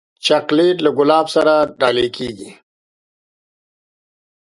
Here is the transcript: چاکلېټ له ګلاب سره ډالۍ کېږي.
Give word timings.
چاکلېټ 0.25 0.77
له 0.85 0.91
ګلاب 0.97 1.25
سره 1.35 1.53
ډالۍ 1.79 2.07
کېږي. 2.17 2.51